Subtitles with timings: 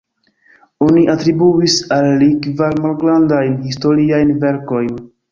[0.85, 4.97] Oni atribuis al li kvar malgrandajn historiajn verkojn.